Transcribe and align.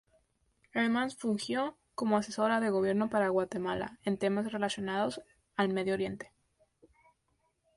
Además 0.73 1.15
fungió 1.15 1.77
como 1.93 2.17
asesora 2.17 2.59
de 2.59 2.71
gobierno 2.71 3.11
para 3.11 3.29
Guatemala 3.29 3.99
en 4.03 4.17
temas 4.17 4.51
relacionados 4.51 5.21
al 5.55 5.69
Medio 5.69 5.93
Oriente. 5.93 6.33